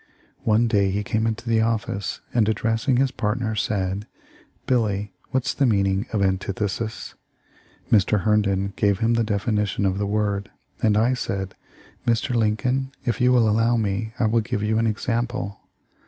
[0.45, 4.07] One day he came into the office and addressing his partner, said:
[4.65, 7.13] 'Billy, what's the mean ing of antithesis?'
[7.91, 8.21] Mr.
[8.21, 10.49] Herndon gave him the def inition of the word,
[10.81, 11.53] and I said:
[12.07, 12.33] 'Mr.
[12.35, 15.59] Lincoln, if you will allow me, I will give you an example.'